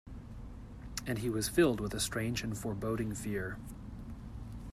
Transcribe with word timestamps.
And 1.05 1.19
he 1.19 1.29
was 1.29 1.47
filled 1.47 1.79
with 1.79 1.93
a 1.93 1.99
strange 1.99 2.41
and 2.41 2.57
foreboding 2.57 3.13
fear. 3.13 3.59